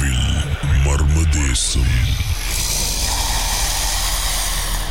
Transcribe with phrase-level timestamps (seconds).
[0.00, 0.28] ராகாவில்
[0.84, 1.90] மர்மதேசம்.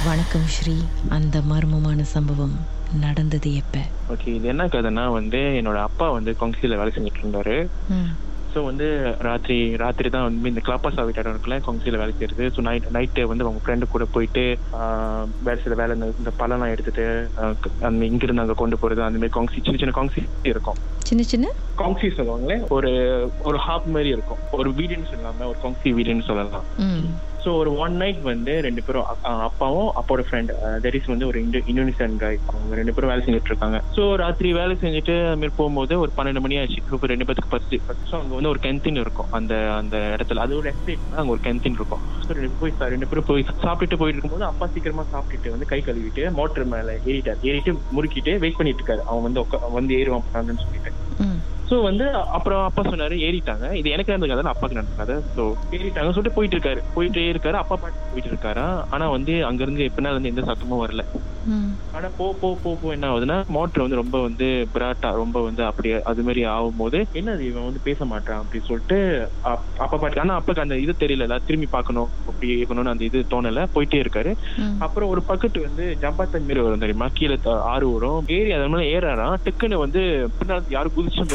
[0.03, 0.75] வணக்கம் ஸ்ரீ
[1.09, 2.53] அந்த மர்மமான சம்பவம்
[3.01, 3.81] நடந்தது எப்ப?
[4.09, 7.55] ஓகே இது என்ன கதைன்னா வந்து என்னோட அப்பா வந்து கொங்சியில் வேலை செஞ்சுட்டு இருந்தாரு
[8.51, 8.85] ஸோ வந்து
[9.21, 13.45] ராத்திரி ராத்திரி தான் வந்து இந்த கிளாப்பாசா வீட்டாடம் இருக்குல்ல கொங்சியில் வேலை செய்யறது ஸோ நைட் நைட்டு வந்து
[13.45, 14.43] அவங்க ஃப்ரெண்டு கூட போயிட்டு
[15.43, 17.05] வேலை செய்யற வேலை இந்த- பழம்லாம் எடுத்துட்டு
[17.85, 20.79] அந்த இங்கிருந்து அங்கே கொண்டு போறது அந்த மாதிரி கொங்சி சின்ன சின்ன கொங்சி இருக்கும்.
[21.05, 21.47] சின்ன சின்ன?
[21.79, 22.91] கொங்சி சொல்லுவாங்களே ஒரு
[23.43, 24.37] ஒரு ஹாப் மாதிரி இருக்கும்.
[24.51, 26.65] ஒரு வீடுன்னு சொல்லாம ஒரு கொங்சி வீடுன்னு சொல்லலாம்.
[27.43, 29.05] ஸோ ஒரு ஒன் நைட் வந்து ரெண்டு பேரும்
[29.39, 30.51] அப்பாவும் அப்பாவோட ஃப்ரெண்ட்
[30.83, 33.81] தரிஸ் வந்து ஒரு இndo இந்தோனேசியன் காய் அவங்க ரெண்டு பேரும் வேலை செஞ்சுட்டு இருக்காங்க.
[33.95, 36.79] ஸோ ராத்திரி வேலை செஞ்சுட்டு அது மாதிரி போகும்போது ஒரு பன்னெண்டு மணி ஆச்சு.
[36.91, 37.75] இப்போ ரெண்டு பேருக்கு பஸ்ட்
[38.11, 39.25] ஸோ அங்கே வந்து ஒரு கெந்தின் இருக்கும்.
[39.31, 40.35] அந்த அந்த இடத்துல.
[40.35, 41.99] அது ஒரு எஸ்டேட் அங்கே ஒரு கெந்தின் இருக்கும்.
[42.27, 45.83] ஸோ ரெண்டு போய் சா- ரெண்டு பேரும் போய் சாப்பிட்டுட்டு போயிட்டு இருக்கும்போது அப்பா சீக்கிரமா சாப்பிட்டுட்டு வந்து கை
[45.85, 47.41] கழுவிட்டு மோட்டர் மேலே ஏறிட்டார்.
[47.41, 49.03] ஏறிட்டு முறுக்கிட்டு வெயிட் பண்ணிட்டு இருக்காரு.
[49.05, 50.98] அவன் வந்து வந்து ஏறுவான் சொல்லிட்டு.
[51.69, 52.05] ஸோ வந்து
[52.35, 53.65] அப்புறம் அப்பா சொன்னாரு ஏறிட்டாங்க.
[53.75, 55.43] இது எனக்கு நடந்த கதை அப்பாக்கு நடந்த கதை ஸோ
[55.75, 57.57] ஏறிட்டாங்க சொல்லிட்டு போயிட்டு இருக்காரு போயிட்டே இருக்காரு.
[57.59, 61.03] அப்பா பாட்டு போயிட்டு இருக்காரா ஆனா வந்து அங்க இருந்து எப்படின்னா வந்து எந்த சத்தமும் வரல.
[61.93, 65.97] ஆனா போ போ போ போ என்ன ஆகுதுன்னா மோட்டர் வந்து ரொம்ப வந்து பிராட்டா ரொம்ப வந்து அப்படியே
[66.09, 68.97] அது மாதிரி ஆகும்போது என்னது இவன் வந்து பேச மாட்டான் அப்படின்னு சொல்லிட்டு
[69.45, 71.97] அப்- அப்பா பாட்டு ஆனா அப்பாக்கு அந்த இது தெரியல திரும்பி பார்க்கணும்
[72.29, 74.33] அப்படி இருக்கணும்னு அந்த இது தோணல போயிட்டே இருக்காரு.
[74.81, 77.09] அப்புறம் ஒரு பக்கெட் வந்து ஜம்பாத்தன் மாரி வரும் தெரியுமா?
[77.13, 77.37] கீழே
[77.69, 78.19] ஆறு வரும்.
[78.31, 80.01] ஏறி அது மேலே ஏறாராம் டக்குன்னு வந்து
[80.37, 81.29] பின்னால் யாரும் குதிச்ச அஹ்,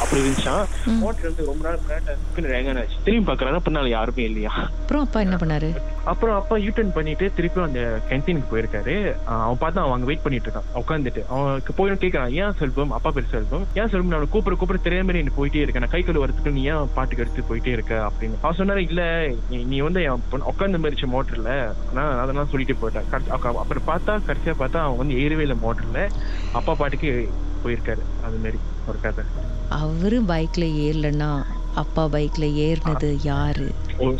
[0.00, 0.64] அப்படி இருந்துச்சான்.
[0.84, 4.50] மோட்டர் வந்து ரொம்ப நேரம் பிராட்டா டக்குன்னு ரேங்கான ஆச்சு திரும்பி பார்க்கறாங்க பின்னால் யாருமே இல்லையா?
[4.50, 5.76] அப்புறம் அப்பா என்ன பண்ணாரு?
[6.04, 9.24] அப்புறம் அப்பா யூட்டர்ன் பண்ணிட்டு திருப்பி அந்த கேன்டீனுக்கு போயிருக்காரு.
[9.24, 10.78] அவன் பார்த்தா அவன் அங்க வெயிட் பண்ணிட்டு இருக்கான்.
[10.78, 12.90] உட்காந்துட்டு அவனுக்கு போய் கேட்கறான் ஏன் செல்வம்?
[12.90, 13.66] அப்பா பேர் செல்வம்.
[13.74, 14.08] ஏன் செல்வம்?
[14.08, 15.78] நான் கூப்பிட கூப்பிட தெரியாம நீ போயிட்டே இருக்க.
[15.78, 18.10] நான் கை கழு வரதுக்கு நீ ஏன் பாட்டுக்கு எடுத்து போயிட்டே இருக்க?
[18.10, 18.34] அப்படின்னு.
[18.40, 21.74] அவன் சொன்னாரு இல்ல நீ- வந்து உட்காந்து மறிச்ச மோட்டர்ல.
[21.92, 23.28] நான் அதெல்லாம் சொல்லிட்டு போயிட்டேன்.
[23.28, 26.10] அப்புறம் பார்த்தா கடைசியா பார்த்தா அவன் வந்து ஏறவே இல்லை மோட்டர்ல.
[26.52, 27.30] அப்பா பாட்டுக்கு
[27.64, 28.02] போயிருக்காரு.
[28.20, 29.24] அது மாதிரி ஒரு கதை.
[29.68, 31.42] அவரு பைக்ல ஏறலன்னா
[31.74, 33.74] அப்பா பைக்ல ஏறினது யாரு?
[33.98, 34.18] ஒரு-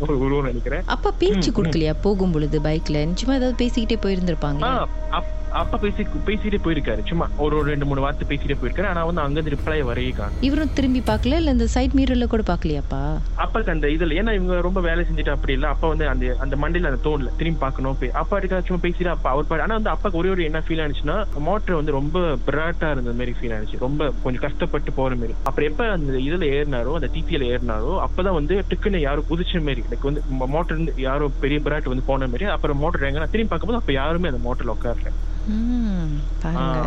[0.00, 0.82] உருவம் நினைக்கிறேன்.
[0.86, 1.94] அப்பா பேச்சு கொடுக்கலையா?
[2.00, 3.96] போகும் பொழுது பைக்ல நிச்சயமா ஏதாவது பேசிக்கிட்டே
[5.10, 5.31] அப்-
[5.62, 7.00] அப்பா பேசி பேசிட்டே போயிருக்காரு.
[7.08, 8.88] சும்மா ஒரு ஒரு ரெண்டு மூணு வார்த்தை பேசிட்டே போயிருக்காரு.
[8.92, 10.38] ஆனா வந்து அங்க இருந்து ரிப்ளை வரையே காணும்.
[10.48, 11.38] இவரும் திரும்பி பார்க்கல?
[11.40, 13.00] இல்ல இந்த சைட் மீரர்ல கூட பார்க்கலையாப்பா?
[13.44, 15.68] அப்பாக்கு அந்த இதுல ஏன்னா இவங்க ரொம்ப வேலை செஞ்சுட்டு அப்படி இல்ல.
[15.68, 17.98] அப்பா வந்து அந்த அந்த மண்டியில அந்த தோணல திரும்பி பார்க்கணும்.
[18.22, 21.16] அப்பா இருக்கா சும்மா பேசிட்டு அப்பா அவர் பாடு ஆனா வந்து அப்பாக்கு ஒரே ஒரு என்ன ஃபீல் ஆனிச்சுன்னா
[21.48, 22.18] மோட்டர் வந்து ரொம்ப
[22.48, 23.82] பிராட்டா இருந்த மாதிரி ஃபீல் ஆனிச்சு.
[23.86, 25.36] ரொம்ப கொஞ்சம் கஷ்டப்பட்டு போற மாதிரி.
[25.42, 30.08] அப்புறம் எப்ப அந்த இதுல ஏறினாரோ அந்த டிபியில ஏறினாரோ அப்பதான் வந்து டிக்குன்னு யாரும் குதிச்ச மாதிரி லைக்
[30.10, 30.22] வந்து
[30.56, 32.50] மோட்டர் யாரோ பெரிய பிராட் வந்து போன மாதிரி.
[32.56, 35.10] அப்புறம் மோட்டர் எங்கன்னா திரும்பி பார்க்கும்போது அப்ப யாருமே அந்த மோட்டர்ல உட்காரல.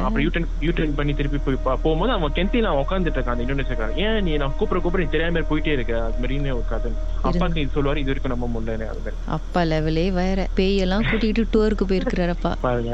[0.04, 4.24] அப்புறம் யூட்டன் யூட்டன் பண்ணி திருப்பி போய் போகும்போது அவன் கெந்தில அவன் உட்காந்துட்டு இருக்கான் அந்த இந்தோனேசியக்காரன் ஏன்
[4.28, 5.94] நீ நான் கூப்பிட கூப்பிட தெரியாம போயிட்டே இருக்க.
[6.06, 6.92] அது மாதிரின்னு ஒரு கதை
[7.30, 9.18] அப்பாக்கு இது சொல்லுவாரு இது வரைக்கும் நம்ம முடியல அது மாதிரி.
[9.38, 10.48] அப்பா லெவலே வேற.
[10.60, 12.94] பேயெல்லாம் கூட்டிகிட்டு டூருக்கு போயிருக்கிறாரப்பா பாருங்க.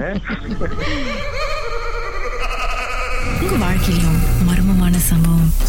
[3.64, 4.20] வாழ்க்கையிலும்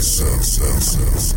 [0.00, 1.34] Sensations.